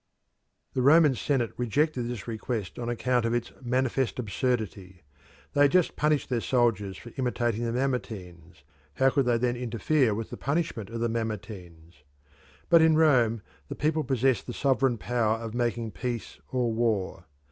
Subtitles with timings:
[0.73, 5.03] The Roman Senate rejected this request on account of its "manifest absurdity."
[5.53, 8.63] They had just punished their soldiers for imitating the Mamertines;
[8.95, 12.01] how then could they interfere with the punishment of the Mamertines?
[12.67, 17.25] But in Rome the people possessed the sovereign power of making peace or war.